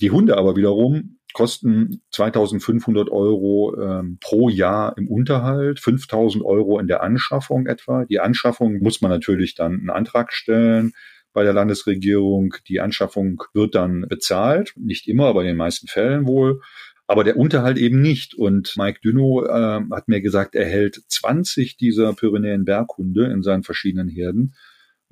Die 0.00 0.10
Hunde 0.10 0.36
aber 0.36 0.56
wiederum 0.56 1.18
kosten 1.32 2.02
2500 2.10 3.10
Euro 3.10 3.74
ähm, 3.80 4.18
pro 4.20 4.48
Jahr 4.48 4.96
im 4.98 5.08
Unterhalt, 5.08 5.80
5000 5.80 6.44
Euro 6.44 6.78
in 6.78 6.86
der 6.86 7.02
Anschaffung 7.02 7.66
etwa. 7.66 8.04
Die 8.04 8.20
Anschaffung 8.20 8.80
muss 8.80 9.00
man 9.00 9.10
natürlich 9.10 9.54
dann 9.54 9.72
einen 9.72 9.90
Antrag 9.90 10.32
stellen 10.32 10.92
bei 11.32 11.42
der 11.42 11.54
Landesregierung. 11.54 12.54
Die 12.68 12.80
Anschaffung 12.80 13.42
wird 13.54 13.74
dann 13.74 14.02
bezahlt, 14.08 14.74
nicht 14.76 15.08
immer, 15.08 15.26
aber 15.26 15.40
in 15.40 15.48
den 15.48 15.56
meisten 15.56 15.86
Fällen 15.86 16.26
wohl 16.26 16.60
aber 17.12 17.24
der 17.24 17.36
Unterhalt 17.36 17.76
eben 17.76 18.00
nicht. 18.00 18.34
Und 18.34 18.74
Mike 18.76 19.00
Düno 19.04 19.44
äh, 19.44 19.80
hat 19.90 20.08
mir 20.08 20.22
gesagt, 20.22 20.54
er 20.54 20.64
hält 20.64 21.02
20 21.08 21.76
dieser 21.76 22.14
Pyrenäen 22.14 22.64
Berghunde 22.64 23.26
in 23.26 23.42
seinen 23.42 23.64
verschiedenen 23.64 24.08
Herden. 24.08 24.54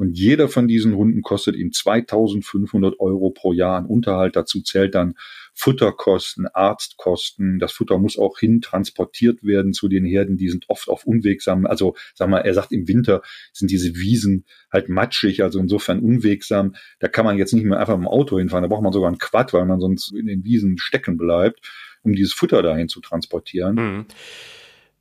Und 0.00 0.16
jeder 0.16 0.49
von 0.49 0.66
diesen 0.66 0.97
Hunden 0.97 1.21
kostet 1.21 1.57
ihm 1.57 1.73
2500 1.73 2.99
Euro 3.00 3.28
pro 3.28 3.52
Jahr 3.52 3.76
an 3.76 3.85
Unterhalt. 3.85 4.35
Dazu 4.35 4.62
zählt 4.62 4.95
dann 4.95 5.12
Futterkosten, 5.52 6.47
Arztkosten. 6.47 7.59
Das 7.59 7.73
Futter 7.73 7.99
muss 7.99 8.16
auch 8.16 8.38
hin 8.38 8.62
transportiert 8.62 9.45
werden 9.45 9.75
zu 9.75 9.88
den 9.88 10.07
Herden. 10.07 10.38
Die 10.38 10.49
sind 10.49 10.64
oft 10.71 10.88
auf 10.88 11.04
unwegsam. 11.04 11.66
Also, 11.66 11.97
sag 12.14 12.30
mal, 12.30 12.38
er 12.38 12.54
sagt, 12.54 12.73
im 12.73 12.88
Winter 12.88 13.21
sind 13.52 13.71
diese 13.71 13.95
Wiesen 13.95 14.47
halt 14.73 14.88
matschig, 14.88 15.42
also 15.42 15.59
insofern 15.61 16.00
unwegsam. 16.00 16.76
Da 16.99 17.09
kann 17.09 17.26
man 17.26 17.37
jetzt 17.37 17.52
nicht 17.52 17.66
mehr 17.66 17.78
einfach 17.78 17.99
mit 17.99 18.07
dem 18.07 18.09
Auto 18.09 18.38
hinfahren. 18.38 18.62
Da 18.62 18.69
braucht 18.69 18.83
man 18.83 18.95
sogar 18.95 19.09
einen 19.09 19.19
Quad, 19.19 19.52
weil 19.52 19.66
man 19.66 19.80
sonst 19.80 20.14
in 20.14 20.28
den 20.28 20.45
Wiesen 20.45 20.78
stecken 20.78 21.19
bleibt, 21.19 21.61
um 22.00 22.14
dieses 22.14 22.33
Futter 22.33 22.62
dahin 22.62 22.88
zu 22.88 23.02
transportieren. 23.02 23.75
Mhm. 23.75 24.07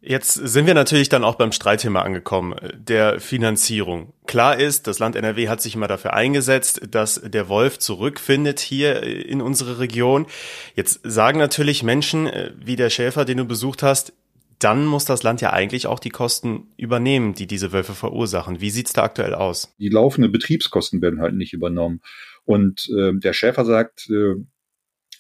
Jetzt 0.01 0.33
sind 0.33 0.65
wir 0.65 0.73
natürlich 0.73 1.09
dann 1.09 1.25
auch 1.25 1.35
beim 1.35 1.51
Streitthema 1.51 2.03
angekommen, 2.03 2.55
der 2.73 3.19
Finanzierung. 3.19 4.13
Klar 4.27 4.57
ist, 4.57 4.87
das 4.87 4.99
Land 4.99 5.17
NRW 5.17 5.49
hat 5.49 5.61
sich 5.61 5.75
immer 5.75 5.89
dafür 5.89 6.13
eingesetzt, 6.13 6.81
dass 6.89 7.21
der 7.21 7.49
Wolf 7.49 7.79
zurückfindet 7.79 8.61
hier 8.61 9.03
in 9.03 9.41
unsere 9.41 9.79
Region. 9.79 10.25
Jetzt 10.73 11.01
sagen 11.03 11.37
natürlich 11.37 11.83
Menschen 11.83 12.27
äh, 12.27 12.53
wie 12.57 12.77
der 12.77 12.89
Schäfer, 12.89 13.25
den 13.25 13.39
du 13.39 13.45
besucht 13.45 13.83
hast, 13.83 14.13
dann 14.59 14.85
muss 14.85 15.05
das 15.05 15.23
Land 15.23 15.41
ja 15.41 15.51
eigentlich 15.51 15.87
auch 15.87 15.99
die 15.99 16.09
Kosten 16.09 16.67
übernehmen, 16.77 17.33
die 17.33 17.47
diese 17.47 17.71
Wölfe 17.73 17.93
verursachen. 17.93 18.61
Wie 18.61 18.69
sieht's 18.69 18.93
da 18.93 19.03
aktuell 19.03 19.33
aus? 19.33 19.73
Die 19.79 19.89
laufenden 19.89 20.31
Betriebskosten 20.31 21.01
werden 21.01 21.21
halt 21.21 21.33
nicht 21.33 21.53
übernommen. 21.53 22.01
Und 22.45 22.89
äh, 22.89 23.13
der 23.13 23.33
Schäfer 23.33 23.65
sagt, 23.65 24.09
äh, 24.09 24.35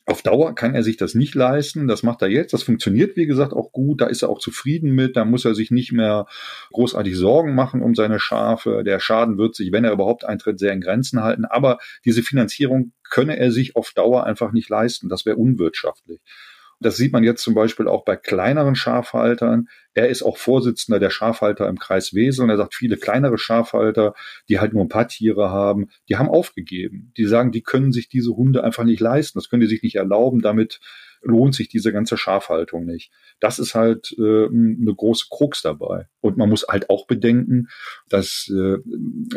auf 0.09 0.23
Dauer 0.23 0.55
kann 0.55 0.73
er 0.73 0.83
sich 0.83 0.97
das 0.97 1.13
nicht 1.13 1.35
leisten. 1.35 1.87
Das 1.87 2.03
macht 2.03 2.21
er 2.21 2.29
jetzt. 2.29 2.53
Das 2.53 2.63
funktioniert, 2.63 3.15
wie 3.15 3.27
gesagt, 3.27 3.53
auch 3.53 3.71
gut. 3.71 4.01
Da 4.01 4.07
ist 4.07 4.23
er 4.23 4.29
auch 4.29 4.39
zufrieden 4.39 4.91
mit. 4.91 5.15
Da 5.15 5.23
muss 5.23 5.45
er 5.45 5.53
sich 5.53 5.71
nicht 5.71 5.91
mehr 5.91 6.25
großartig 6.71 7.15
Sorgen 7.15 7.53
machen 7.53 7.81
um 7.81 7.93
seine 7.93 8.19
Schafe. 8.19 8.83
Der 8.83 8.99
Schaden 8.99 9.37
wird 9.37 9.55
sich, 9.55 9.71
wenn 9.71 9.85
er 9.85 9.91
überhaupt 9.91 10.25
eintritt, 10.25 10.59
sehr 10.59 10.73
in 10.73 10.81
Grenzen 10.81 11.21
halten. 11.21 11.45
Aber 11.45 11.77
diese 12.05 12.23
Finanzierung 12.23 12.93
könne 13.09 13.37
er 13.37 13.51
sich 13.51 13.75
auf 13.75 13.91
Dauer 13.93 14.25
einfach 14.25 14.51
nicht 14.51 14.69
leisten. 14.69 15.09
Das 15.09 15.25
wäre 15.25 15.37
unwirtschaftlich. 15.37 16.19
Das 16.79 16.97
sieht 16.97 17.11
man 17.11 17.23
jetzt 17.23 17.43
zum 17.43 17.53
Beispiel 17.53 17.87
auch 17.87 18.05
bei 18.05 18.15
kleineren 18.15 18.75
Schafhaltern. 18.75 19.67
Er 19.93 20.09
ist 20.09 20.23
auch 20.23 20.37
Vorsitzender 20.37 20.99
der 20.99 21.09
Schafhalter 21.09 21.67
im 21.67 21.77
Kreis 21.77 22.13
Wesel 22.13 22.43
und 22.43 22.49
er 22.49 22.57
sagt, 22.57 22.73
viele 22.73 22.97
kleinere 22.97 23.37
Schafhalter, 23.37 24.13
die 24.47 24.59
halt 24.59 24.73
nur 24.73 24.83
ein 24.83 24.89
paar 24.89 25.07
Tiere 25.07 25.49
haben, 25.49 25.89
die 26.07 26.15
haben 26.15 26.29
aufgegeben. 26.29 27.11
Die 27.17 27.25
sagen, 27.25 27.51
die 27.51 27.63
können 27.63 27.91
sich 27.91 28.07
diese 28.07 28.35
Hunde 28.35 28.63
einfach 28.63 28.85
nicht 28.85 29.01
leisten. 29.01 29.39
Das 29.39 29.49
können 29.49 29.61
die 29.61 29.67
sich 29.67 29.83
nicht 29.83 29.95
erlauben. 29.95 30.41
Damit 30.41 30.79
lohnt 31.21 31.55
sich 31.55 31.67
diese 31.67 31.91
ganze 31.91 32.17
Schafhaltung 32.17 32.85
nicht. 32.85 33.11
Das 33.39 33.59
ist 33.59 33.75
halt 33.75 34.15
äh, 34.17 34.47
eine 34.47 34.93
große 34.95 35.25
Krux 35.29 35.61
dabei. 35.61 36.07
Und 36.21 36.37
man 36.37 36.49
muss 36.49 36.65
halt 36.67 36.89
auch 36.89 37.07
bedenken, 37.07 37.67
das 38.07 38.51
äh, 38.53 38.77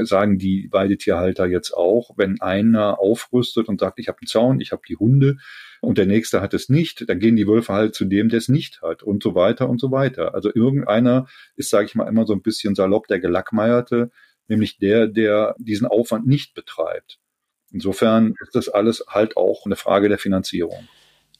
sagen 0.05 0.39
die 0.39 0.69
Weidetierhalter 0.71 1.47
jetzt 1.47 1.73
auch, 1.73 2.11
wenn 2.17 2.41
einer 2.41 3.01
aufrüstet 3.01 3.69
und 3.69 3.81
sagt, 3.81 3.99
ich 3.99 4.09
habe 4.09 4.19
einen 4.21 4.29
Zaun, 4.29 4.61
ich 4.61 4.73
habe 4.73 4.83
die 4.89 4.97
Hunde, 4.97 5.37
und 5.85 5.99
der 5.99 6.07
nächste 6.07 6.41
hat 6.41 6.55
es 6.55 6.69
nicht, 6.69 7.09
dann 7.09 7.19
gehen 7.19 7.35
die 7.35 7.49
Wölfe 7.49 7.73
halt 7.73 7.97
zu 7.97 8.05
dem, 8.05 8.29
der 8.29 8.39
es 8.39 8.49
nicht 8.49 8.83
hat 8.83 9.03
und 9.03 9.21
so 9.21 9.35
weiter 9.35 9.69
und 9.69 9.81
so 9.81 9.91
weiter. 9.91 10.33
Also 10.33 10.49
irgendeiner 10.55 11.27
ist, 11.57 11.71
sage 11.71 11.87
ich 11.87 11.97
mal, 11.97 12.07
immer 12.07 12.25
so 12.25 12.35
ein 12.35 12.41
bisschen 12.41 12.77
salopp 12.77 13.09
der 13.09 13.19
Gelackmeierte, 13.19 14.13
nämlich 14.47 14.79
der, 14.79 15.09
der 15.09 15.57
diesen 15.59 15.89
Aufwand 15.89 16.25
nicht 16.25 16.55
betreibt. 16.55 17.19
Insofern 17.73 18.35
ist 18.41 18.55
das 18.55 18.69
alles 18.69 19.05
halt 19.09 19.37
auch 19.37 19.67
eine 19.67 19.75
Frage 19.75 20.09
der 20.09 20.19
Finanzierung. 20.19 20.87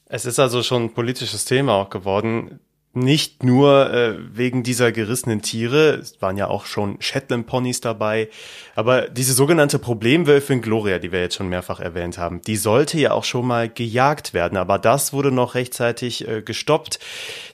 Es 0.05 0.25
ist 0.25 0.39
also 0.39 0.63
schon 0.63 0.83
ein 0.83 0.93
politisches 0.93 1.45
Thema 1.45 1.73
auch 1.73 1.89
geworden 1.89 2.59
nicht 2.95 3.43
nur 3.43 3.91
äh, 3.91 4.15
wegen 4.37 4.61
dieser 4.61 4.91
gerissenen 4.91 5.41
Tiere, 5.41 5.95
es 5.95 6.21
waren 6.21 6.37
ja 6.37 6.47
auch 6.47 6.67
schon 6.67 7.01
Shetland-Ponys 7.01 7.81
dabei, 7.81 8.29
aber 8.75 9.09
diese 9.09 9.33
sogenannte 9.33 9.79
Problemwölfin 9.79 10.61
Gloria, 10.61 10.99
die 10.99 11.11
wir 11.11 11.19
jetzt 11.19 11.35
schon 11.35 11.49
mehrfach 11.49 11.79
erwähnt 11.79 12.19
haben, 12.19 12.41
die 12.41 12.55
sollte 12.55 12.99
ja 12.99 13.11
auch 13.11 13.23
schon 13.23 13.47
mal 13.47 13.67
gejagt 13.67 14.35
werden, 14.35 14.59
aber 14.59 14.77
das 14.77 15.11
wurde 15.11 15.31
noch 15.31 15.55
rechtzeitig 15.55 16.27
äh, 16.27 16.43
gestoppt. 16.43 16.99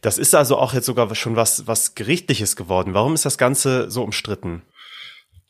Das 0.02 0.18
ist 0.18 0.36
also 0.36 0.58
auch 0.58 0.74
jetzt 0.74 0.86
sogar 0.86 1.14
schon 1.16 1.38
was, 1.38 1.68
was 1.68 1.96
Gerichtliches 1.96 2.58
geworden. 2.58 2.94
Warum 2.94 3.14
ist 3.14 3.26
das 3.26 3.38
Ganze 3.38 3.90
so 3.90 4.04
umstritten? 4.04 4.64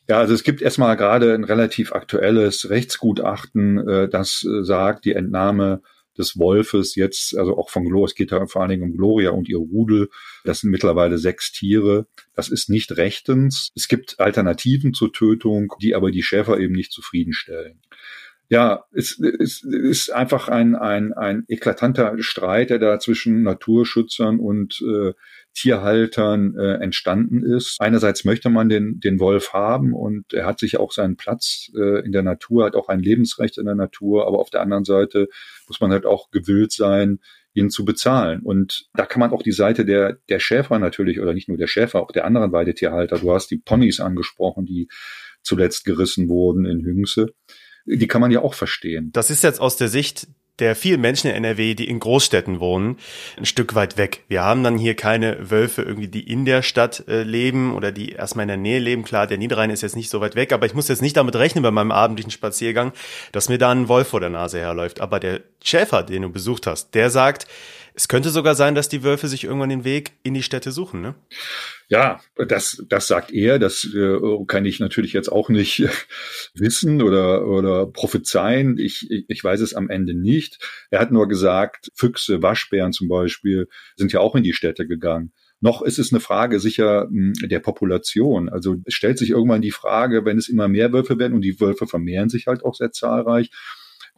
Ja, 0.06 0.18
also 0.18 0.34
es 0.34 0.44
gibt 0.44 0.62
erstmal 0.62 0.96
gerade 0.96 1.34
ein 1.34 1.44
relativ 1.44 1.92
aktuelles 1.92 2.70
Rechtsgutachten, 2.70 3.88
äh, 3.88 4.08
das 4.08 4.44
äh, 4.44 4.62
sagt, 4.62 5.04
die 5.04 5.14
Entnahme 5.14 5.82
des 6.20 6.38
Wolfes 6.38 6.94
jetzt, 6.94 7.36
also 7.36 7.56
auch 7.56 7.70
von 7.70 7.84
Gloria, 7.84 8.06
es 8.06 8.14
geht 8.14 8.30
da 8.30 8.46
vor 8.46 8.62
allen 8.62 8.70
Dingen 8.70 8.82
um 8.82 8.96
Gloria 8.96 9.30
und 9.30 9.48
ihr 9.48 9.58
Rudel. 9.58 10.08
Das 10.44 10.60
sind 10.60 10.70
mittlerweile 10.70 11.18
sechs 11.18 11.50
Tiere. 11.50 12.06
Das 12.36 12.48
ist 12.48 12.70
nicht 12.70 12.96
rechtens. 12.96 13.70
Es 13.74 13.88
gibt 13.88 14.20
Alternativen 14.20 14.94
zur 14.94 15.12
Tötung, 15.12 15.72
die 15.82 15.94
aber 15.94 16.10
die 16.10 16.22
Schäfer 16.22 16.60
eben 16.60 16.74
nicht 16.74 16.92
zufriedenstellen. 16.92 17.80
Ja, 18.52 18.84
es, 18.90 19.16
es 19.20 19.62
ist 19.62 20.10
einfach 20.10 20.48
ein, 20.48 20.74
ein, 20.74 21.12
ein 21.12 21.44
eklatanter 21.46 22.16
Streit, 22.18 22.70
der 22.70 22.80
da 22.80 22.98
zwischen 22.98 23.44
Naturschützern 23.44 24.40
und 24.40 24.82
äh, 24.82 25.12
Tierhaltern 25.54 26.56
äh, 26.56 26.82
entstanden 26.82 27.44
ist. 27.44 27.76
Einerseits 27.80 28.24
möchte 28.24 28.50
man 28.50 28.68
den, 28.68 28.98
den 28.98 29.20
Wolf 29.20 29.52
haben 29.52 29.94
und 29.94 30.32
er 30.32 30.46
hat 30.46 30.58
sich 30.58 30.78
auch 30.78 30.90
seinen 30.90 31.16
Platz 31.16 31.70
äh, 31.76 32.04
in 32.04 32.10
der 32.10 32.24
Natur, 32.24 32.64
hat 32.64 32.74
auch 32.74 32.88
ein 32.88 32.98
Lebensrecht 32.98 33.56
in 33.56 33.66
der 33.66 33.76
Natur, 33.76 34.26
aber 34.26 34.40
auf 34.40 34.50
der 34.50 34.62
anderen 34.62 34.84
Seite 34.84 35.28
muss 35.68 35.80
man 35.80 35.92
halt 35.92 36.04
auch 36.04 36.32
gewillt 36.32 36.72
sein, 36.72 37.20
ihn 37.54 37.70
zu 37.70 37.84
bezahlen. 37.84 38.40
Und 38.42 38.88
da 38.94 39.06
kann 39.06 39.20
man 39.20 39.30
auch 39.30 39.44
die 39.44 39.52
Seite 39.52 39.84
der, 39.84 40.18
der 40.28 40.40
Schäfer 40.40 40.80
natürlich, 40.80 41.20
oder 41.20 41.34
nicht 41.34 41.46
nur 41.46 41.58
der 41.58 41.68
Schäfer, 41.68 42.00
auch 42.00 42.10
der 42.10 42.24
anderen 42.24 42.50
Weidetierhalter, 42.50 43.20
du 43.20 43.32
hast 43.32 43.48
die 43.52 43.58
Ponys 43.58 44.00
angesprochen, 44.00 44.66
die 44.66 44.88
zuletzt 45.40 45.84
gerissen 45.84 46.28
wurden 46.28 46.64
in 46.64 46.84
Hüngse 46.84 47.32
die 47.96 48.06
kann 48.06 48.20
man 48.20 48.30
ja 48.30 48.40
auch 48.40 48.54
verstehen. 48.54 49.10
Das 49.12 49.30
ist 49.30 49.42
jetzt 49.42 49.60
aus 49.60 49.76
der 49.76 49.88
Sicht 49.88 50.28
der 50.60 50.76
vielen 50.76 51.00
Menschen 51.00 51.28
in 51.30 51.36
NRW, 51.36 51.74
die 51.74 51.88
in 51.88 52.00
Großstädten 52.00 52.60
wohnen, 52.60 52.98
ein 53.36 53.46
Stück 53.46 53.74
weit 53.74 53.96
weg. 53.96 54.24
Wir 54.28 54.42
haben 54.42 54.62
dann 54.62 54.78
hier 54.78 54.94
keine 54.94 55.50
Wölfe 55.50 55.82
irgendwie, 55.82 56.08
die 56.08 56.30
in 56.30 56.44
der 56.44 56.62
Stadt 56.62 57.04
äh, 57.08 57.22
leben 57.22 57.74
oder 57.74 57.92
die 57.92 58.12
erstmal 58.12 58.44
in 58.44 58.48
der 58.48 58.56
Nähe 58.56 58.78
leben. 58.78 59.02
Klar, 59.02 59.26
der 59.26 59.38
Niederrhein 59.38 59.70
ist 59.70 59.82
jetzt 59.82 59.96
nicht 59.96 60.10
so 60.10 60.20
weit 60.20 60.36
weg, 60.36 60.52
aber 60.52 60.66
ich 60.66 60.74
muss 60.74 60.88
jetzt 60.88 61.02
nicht 61.02 61.16
damit 61.16 61.36
rechnen 61.36 61.62
bei 61.62 61.70
meinem 61.70 61.92
abendlichen 61.92 62.30
Spaziergang, 62.30 62.92
dass 63.32 63.48
mir 63.48 63.58
da 63.58 63.70
ein 63.70 63.88
Wolf 63.88 64.08
vor 64.08 64.20
der 64.20 64.30
Nase 64.30 64.58
herläuft. 64.58 65.00
Aber 65.00 65.18
der 65.18 65.40
Schäfer, 65.64 66.02
den 66.02 66.22
du 66.22 66.28
besucht 66.28 66.66
hast, 66.66 66.94
der 66.94 67.10
sagt, 67.10 67.46
es 68.00 68.08
könnte 68.08 68.30
sogar 68.30 68.54
sein, 68.54 68.74
dass 68.74 68.88
die 68.88 69.02
Wölfe 69.02 69.28
sich 69.28 69.44
irgendwann 69.44 69.68
den 69.68 69.84
Weg 69.84 70.12
in 70.22 70.32
die 70.32 70.42
Städte 70.42 70.72
suchen, 70.72 71.02
ne? 71.02 71.16
Ja, 71.90 72.18
das, 72.34 72.82
das 72.88 73.08
sagt 73.08 73.30
er. 73.30 73.58
Das 73.58 73.84
äh, 73.94 74.18
kann 74.46 74.64
ich 74.64 74.80
natürlich 74.80 75.12
jetzt 75.12 75.30
auch 75.30 75.50
nicht 75.50 75.86
wissen 76.54 77.02
oder, 77.02 77.46
oder 77.46 77.84
prophezeien. 77.84 78.78
Ich, 78.78 79.10
ich, 79.10 79.44
weiß 79.44 79.60
es 79.60 79.74
am 79.74 79.90
Ende 79.90 80.14
nicht. 80.14 80.66
Er 80.90 80.98
hat 80.98 81.12
nur 81.12 81.28
gesagt, 81.28 81.90
Füchse, 81.94 82.42
Waschbären 82.42 82.94
zum 82.94 83.08
Beispiel 83.08 83.68
sind 83.96 84.14
ja 84.14 84.20
auch 84.20 84.34
in 84.34 84.44
die 84.44 84.54
Städte 84.54 84.86
gegangen. 84.86 85.32
Noch 85.60 85.82
ist 85.82 85.98
es 85.98 86.10
eine 86.10 86.20
Frage 86.20 86.58
sicher 86.58 87.06
hm, 87.10 87.34
der 87.42 87.60
Population. 87.60 88.48
Also 88.48 88.76
es 88.86 88.94
stellt 88.94 89.18
sich 89.18 89.28
irgendwann 89.28 89.60
die 89.60 89.72
Frage, 89.72 90.24
wenn 90.24 90.38
es 90.38 90.48
immer 90.48 90.68
mehr 90.68 90.90
Wölfe 90.94 91.18
werden 91.18 91.34
und 91.34 91.42
die 91.42 91.60
Wölfe 91.60 91.86
vermehren 91.86 92.30
sich 92.30 92.46
halt 92.46 92.64
auch 92.64 92.74
sehr 92.74 92.92
zahlreich, 92.92 93.50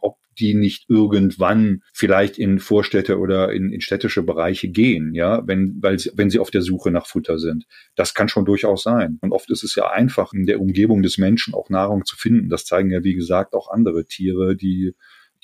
ob 0.03 0.17
die 0.39 0.53
nicht 0.53 0.85
irgendwann 0.89 1.81
vielleicht 1.93 2.37
in 2.37 2.59
Vorstädte 2.59 3.19
oder 3.19 3.51
in, 3.53 3.71
in 3.71 3.81
städtische 3.81 4.23
Bereiche 4.23 4.67
gehen, 4.67 5.13
ja, 5.13 5.45
wenn, 5.47 5.77
weil 5.81 5.99
sie, 5.99 6.11
wenn 6.15 6.29
sie 6.29 6.39
auf 6.39 6.51
der 6.51 6.61
Suche 6.61 6.91
nach 6.91 7.07
Futter 7.07 7.37
sind. 7.37 7.65
Das 7.95 8.13
kann 8.13 8.29
schon 8.29 8.45
durchaus 8.45 8.83
sein. 8.83 9.19
Und 9.21 9.31
oft 9.31 9.49
ist 9.51 9.63
es 9.63 9.75
ja 9.75 9.91
einfach, 9.91 10.33
in 10.33 10.45
der 10.45 10.59
Umgebung 10.59 11.03
des 11.03 11.17
Menschen 11.17 11.53
auch 11.53 11.69
Nahrung 11.69 12.05
zu 12.05 12.15
finden. 12.15 12.49
Das 12.49 12.65
zeigen 12.65 12.91
ja, 12.91 13.03
wie 13.03 13.13
gesagt, 13.13 13.53
auch 13.53 13.69
andere 13.69 14.05
Tiere, 14.05 14.55
die 14.55 14.93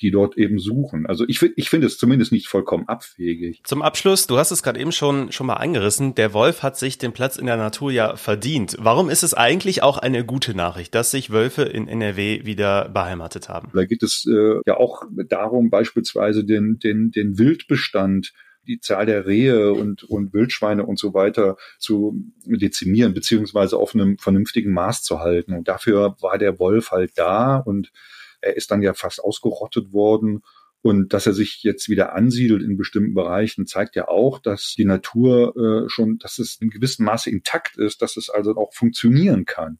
die 0.00 0.10
dort 0.10 0.36
eben 0.36 0.58
suchen. 0.58 1.06
Also 1.06 1.24
ich, 1.28 1.42
ich 1.56 1.68
finde 1.68 1.86
es 1.86 1.98
zumindest 1.98 2.32
nicht 2.32 2.48
vollkommen 2.48 2.88
abwegig. 2.88 3.60
Zum 3.64 3.82
Abschluss, 3.82 4.26
du 4.26 4.38
hast 4.38 4.50
es 4.50 4.62
gerade 4.62 4.80
eben 4.80 4.92
schon, 4.92 5.32
schon 5.32 5.46
mal 5.46 5.54
angerissen, 5.54 6.14
der 6.14 6.32
Wolf 6.32 6.62
hat 6.62 6.78
sich 6.78 6.98
den 6.98 7.12
Platz 7.12 7.36
in 7.36 7.46
der 7.46 7.56
Natur 7.56 7.90
ja 7.90 8.16
verdient. 8.16 8.76
Warum 8.78 9.10
ist 9.10 9.22
es 9.22 9.34
eigentlich 9.34 9.82
auch 9.82 9.98
eine 9.98 10.24
gute 10.24 10.54
Nachricht, 10.54 10.94
dass 10.94 11.10
sich 11.10 11.30
Wölfe 11.30 11.62
in 11.62 11.88
NRW 11.88 12.44
wieder 12.44 12.88
beheimatet 12.88 13.48
haben? 13.48 13.70
Da 13.74 13.84
geht 13.84 14.02
es 14.02 14.26
äh, 14.26 14.60
ja 14.66 14.76
auch 14.76 15.02
darum, 15.28 15.70
beispielsweise 15.70 16.44
den, 16.44 16.78
den, 16.78 17.10
den 17.10 17.38
Wildbestand 17.38 18.32
die 18.66 18.80
Zahl 18.80 19.06
der 19.06 19.26
Rehe 19.26 19.72
und, 19.72 20.04
und 20.04 20.32
Wildschweine 20.32 20.84
und 20.84 20.98
so 20.98 21.14
weiter 21.14 21.56
zu 21.78 22.22
dezimieren, 22.44 23.14
beziehungsweise 23.14 23.76
auf 23.76 23.94
einem 23.94 24.18
vernünftigen 24.18 24.72
Maß 24.72 25.02
zu 25.02 25.20
halten. 25.20 25.54
Und 25.54 25.66
dafür 25.66 26.16
war 26.20 26.38
der 26.38 26.58
Wolf 26.58 26.90
halt 26.90 27.12
da 27.16 27.56
und 27.56 27.90
er 28.40 28.56
ist 28.56 28.70
dann 28.70 28.82
ja 28.82 28.94
fast 28.94 29.22
ausgerottet 29.22 29.92
worden. 29.92 30.42
Und 30.82 31.12
dass 31.12 31.26
er 31.26 31.34
sich 31.34 31.62
jetzt 31.62 31.90
wieder 31.90 32.14
ansiedelt 32.14 32.62
in 32.62 32.78
bestimmten 32.78 33.12
Bereichen, 33.12 33.66
zeigt 33.66 33.96
ja 33.96 34.08
auch, 34.08 34.38
dass 34.38 34.74
die 34.78 34.86
Natur 34.86 35.54
äh, 35.56 35.90
schon, 35.90 36.18
dass 36.18 36.38
es 36.38 36.56
in 36.58 36.70
gewissem 36.70 37.04
Maße 37.04 37.28
intakt 37.28 37.76
ist, 37.76 38.00
dass 38.00 38.16
es 38.16 38.30
also 38.30 38.56
auch 38.56 38.72
funktionieren 38.72 39.44
kann. 39.44 39.78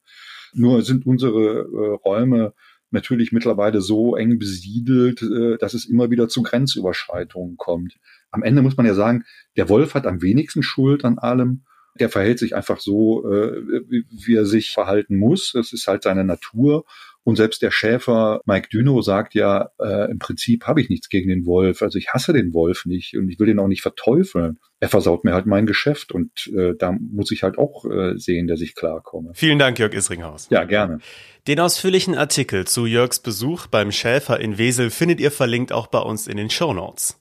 Nur 0.52 0.82
sind 0.82 1.06
unsere 1.06 1.60
äh, 1.60 1.94
Räume 2.04 2.52
natürlich 2.90 3.32
mittlerweile 3.32 3.80
so 3.80 4.16
eng 4.16 4.38
besiedelt, 4.38 5.22
äh, 5.22 5.56
dass 5.58 5.74
es 5.74 5.86
immer 5.86 6.10
wieder 6.10 6.28
zu 6.28 6.42
Grenzüberschreitungen 6.42 7.56
kommt. 7.56 7.96
Am 8.30 8.42
Ende 8.42 8.62
muss 8.62 8.76
man 8.76 8.86
ja 8.86 8.94
sagen, 8.94 9.24
der 9.56 9.68
Wolf 9.68 9.94
hat 9.94 10.06
am 10.06 10.22
wenigsten 10.22 10.62
Schuld 10.62 11.04
an 11.04 11.18
allem 11.18 11.64
Der 11.98 12.08
verhält 12.08 12.38
sich 12.38 12.54
einfach 12.54 12.80
so, 12.80 13.28
äh, 13.28 13.62
wie 13.88 14.34
er 14.34 14.46
sich 14.46 14.70
verhalten 14.70 15.16
muss. 15.16 15.52
Das 15.52 15.72
ist 15.72 15.86
halt 15.86 16.04
seine 16.04 16.24
Natur. 16.24 16.84
Und 17.22 17.36
selbst 17.36 17.60
der 17.60 17.70
Schäfer 17.70 18.40
Mike 18.46 18.68
Düno 18.72 19.02
sagt 19.02 19.34
ja, 19.34 19.70
äh, 19.78 20.10
im 20.10 20.18
Prinzip 20.18 20.66
habe 20.66 20.80
ich 20.80 20.88
nichts 20.88 21.08
gegen 21.08 21.28
den 21.28 21.44
Wolf. 21.44 21.82
Also 21.82 21.98
ich 21.98 22.08
hasse 22.08 22.32
den 22.32 22.54
Wolf 22.54 22.86
nicht 22.86 23.16
und 23.16 23.28
ich 23.28 23.38
will 23.38 23.46
den 23.46 23.58
auch 23.58 23.68
nicht 23.68 23.82
verteufeln. 23.82 24.58
Er 24.80 24.88
versaut 24.88 25.24
mir 25.24 25.34
halt 25.34 25.44
mein 25.44 25.66
Geschäft 25.66 26.12
und 26.12 26.30
äh, 26.56 26.72
da 26.78 26.92
muss 26.92 27.30
ich 27.30 27.42
halt 27.42 27.58
auch 27.58 27.84
äh, 27.84 28.16
sehen, 28.16 28.46
dass 28.46 28.62
ich 28.62 28.74
klarkomme. 28.74 29.32
Vielen 29.34 29.58
Dank, 29.58 29.78
Jörg 29.78 29.92
Isringhaus. 29.92 30.48
Ja, 30.50 30.64
gerne. 30.64 30.98
Den 31.46 31.60
ausführlichen 31.60 32.14
Artikel 32.14 32.66
zu 32.66 32.86
Jörgs 32.86 33.18
Besuch 33.18 33.66
beim 33.66 33.92
Schäfer 33.92 34.40
in 34.40 34.56
Wesel 34.56 34.90
findet 34.90 35.20
ihr 35.20 35.30
verlinkt 35.30 35.72
auch 35.72 35.88
bei 35.88 36.00
uns 36.00 36.26
in 36.26 36.38
den 36.38 36.48
Show 36.48 36.72
Notes. 36.72 37.18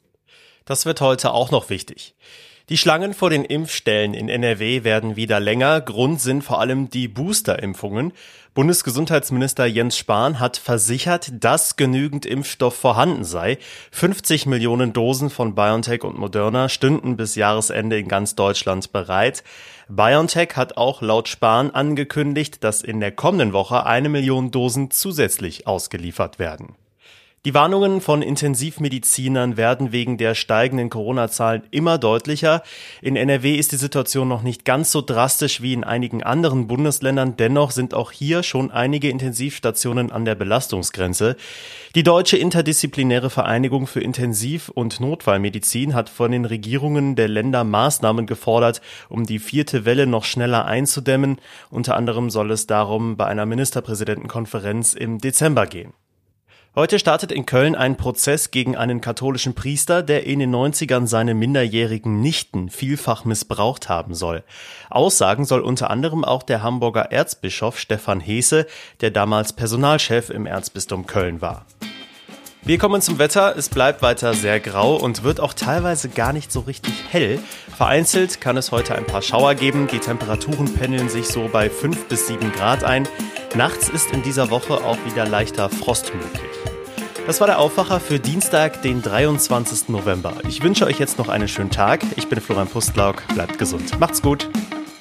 Das 0.63 0.86
wird 0.86 1.01
heute 1.01 1.32
auch 1.32 1.51
noch 1.51 1.70
wichtig. 1.70 2.15
Die 2.69 2.77
Schlangen 2.77 3.15
vor 3.15 3.31
den 3.31 3.45
Impfstellen 3.45 4.13
in 4.13 4.29
NRW 4.29 4.83
werden 4.83 5.15
wieder 5.15 5.39
länger. 5.39 5.81
Grund 5.81 6.21
sind 6.21 6.43
vor 6.43 6.59
allem 6.59 6.88
die 6.88 7.07
Boosterimpfungen. 7.07 8.13
Bundesgesundheitsminister 8.53 9.65
Jens 9.65 9.97
Spahn 9.97 10.39
hat 10.39 10.57
versichert, 10.57 11.31
dass 11.39 11.77
genügend 11.77 12.27
Impfstoff 12.27 12.75
vorhanden 12.75 13.23
sei. 13.23 13.57
50 13.89 14.45
Millionen 14.45 14.93
Dosen 14.93 15.31
von 15.31 15.55
BioNTech 15.55 16.03
und 16.03 16.19
Moderna 16.19 16.69
stünden 16.69 17.17
bis 17.17 17.33
Jahresende 17.33 17.97
in 17.97 18.07
ganz 18.07 18.35
Deutschland 18.35 18.91
bereit. 18.91 19.43
BioNTech 19.88 20.49
hat 20.55 20.77
auch 20.77 21.01
laut 21.01 21.27
Spahn 21.27 21.71
angekündigt, 21.71 22.63
dass 22.63 22.83
in 22.83 22.99
der 22.99 23.11
kommenden 23.11 23.51
Woche 23.51 23.88
eine 23.88 24.09
Million 24.09 24.51
Dosen 24.51 24.91
zusätzlich 24.91 25.65
ausgeliefert 25.65 26.38
werden. 26.38 26.75
Die 27.46 27.53
Warnungen 27.53 28.01
von 28.01 28.22
Intensivmedizinern 28.22 29.55
werden 29.55 29.93
wegen 29.93 30.17
der 30.17 30.36
steigenden 30.36 30.89
Corona-Zahlen 30.89 31.63
immer 31.72 31.98
deutlicher. 31.98 32.63
In 33.01 33.15
NRW 33.15 33.55
ist 33.55 33.72
die 33.72 33.77
Situation 33.77 34.27
noch 34.27 34.41
nicht 34.41 34.65
ganz 34.65 34.91
so 34.91 35.01
drastisch 35.01 35.62
wie 35.62 35.72
in 35.72 35.86
einigen 35.86 36.22
anderen 36.22 36.67
Bundesländern. 36.67 37.38
Dennoch 37.38 37.72
sind 37.72 37.93
auch 37.93 38.12
hier 38.12 38.43
schon 38.43 38.72
einige 38.72 39.10
Intensivstationen 39.10 40.12
an 40.12 40.25
der 40.25 40.36
Belastungsgrenze. 40.36 41.38
Die 41.96 42.03
Deutsche 42.03 42.36
Interdisziplinäre 42.36 43.29
Vereinigung 43.29 43.88
für 43.88 44.01
Intensiv- 44.01 44.67
und 44.67 45.00
Notfallmedizin 45.00 45.96
hat 45.96 46.10
von 46.10 46.34
den 46.34 46.43
Regierungen 46.43 47.15
der 47.15 47.29
Länder 47.29 47.63
Maßnahmen 47.63 48.25
gefordert, 48.25 48.81
um 49.08 49.25
die 49.25 49.39
vierte 49.39 49.86
Welle 49.86 50.08
noch 50.08 50.25
schneller 50.25 50.65
einzudämmen. 50.65 51.38
Unter 51.69 51.96
anderem 51.96 52.29
soll 52.29 52.51
es 52.51 52.67
darum 52.67 53.15
bei 53.15 53.27
einer 53.27 53.46
Ministerpräsidentenkonferenz 53.46 54.93
im 54.93 55.19
Dezember 55.19 55.65
gehen. 55.65 55.93
Heute 56.79 56.98
startet 56.98 57.33
in 57.33 57.45
Köln 57.45 57.75
ein 57.75 57.98
Prozess 57.98 58.51
gegen 58.51 58.77
einen 58.77 59.01
katholischen 59.01 59.53
Priester, 59.53 60.01
der 60.01 60.25
in 60.25 60.39
den 60.39 60.55
90ern 60.55 61.07
seine 61.07 61.33
minderjährigen 61.33 62.21
Nichten 62.21 62.69
vielfach 62.69 63.25
missbraucht 63.25 63.89
haben 63.89 64.15
soll. 64.15 64.45
Aussagen 64.89 65.43
soll 65.43 65.59
unter 65.59 65.89
anderem 65.89 66.24
auch 66.24 66.41
der 66.41 66.63
Hamburger 66.63 67.12
Erzbischof 67.12 67.77
Stefan 67.77 68.21
Heese, 68.21 68.65
der 69.01 69.12
damals 69.12 69.51
Personalchef 69.51 70.29
im 70.29 70.45
Erzbistum 70.45 71.05
Köln 71.05 71.41
war. 71.41 71.65
Wir 72.62 72.77
kommen 72.77 73.01
zum 73.01 73.19
Wetter. 73.19 73.57
Es 73.57 73.67
bleibt 73.67 74.01
weiter 74.01 74.33
sehr 74.33 74.62
grau 74.62 74.95
und 74.95 75.24
wird 75.24 75.39
auch 75.39 75.53
teilweise 75.53 76.07
gar 76.07 76.31
nicht 76.31 76.50
so 76.50 76.62
richtig 76.62 76.93
hell. 77.09 77.39
Vereinzelt 77.75 78.39
kann 78.39 78.57
es 78.57 78.71
heute 78.71 78.95
ein 78.95 79.05
paar 79.05 79.21
Schauer 79.21 79.55
geben. 79.55 79.88
Die 79.88 80.00
Temperaturen 80.00 80.74
pendeln 80.74 81.09
sich 81.09 81.27
so 81.27 81.50
bei 81.51 81.69
5 81.69 82.07
bis 82.07 82.27
7 82.27 82.53
Grad 82.53 82.83
ein. 82.83 83.07
Nachts 83.55 83.89
ist 83.89 84.12
in 84.12 84.24
dieser 84.24 84.50
Woche 84.50 84.75
auch 84.75 84.98
wieder 85.05 85.25
leichter 85.25 85.69
Frost 85.69 86.13
möglich. 86.13 86.68
Das 87.27 87.39
war 87.39 87.47
der 87.47 87.59
Aufwacher 87.59 87.99
für 87.99 88.19
Dienstag, 88.19 88.81
den 88.81 89.01
23. 89.01 89.89
November. 89.89 90.33
Ich 90.47 90.63
wünsche 90.63 90.85
euch 90.85 90.99
jetzt 90.99 91.17
noch 91.17 91.29
einen 91.29 91.47
schönen 91.47 91.69
Tag. 91.69 92.01
Ich 92.15 92.27
bin 92.27 92.41
Florian 92.41 92.67
Pustlauk. 92.67 93.23
Bleibt 93.33 93.59
gesund. 93.59 93.99
Macht's 93.99 94.21
gut. 94.21 94.49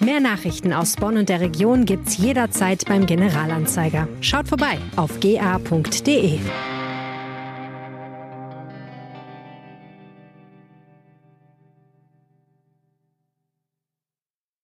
Mehr 0.01 0.21
Nachrichten 0.21 0.73
aus 0.73 0.97
Bonn 0.97 1.17
und 1.17 1.29
der 1.29 1.41
Region 1.41 1.85
gibt's 1.85 2.19
jederzeit 2.19 2.85
beim 2.87 3.07
Generalanzeiger. 3.07 4.09
Schaut 4.21 4.49
vorbei 4.49 4.79
auf 4.97 5.21
ga.de. 5.21 6.39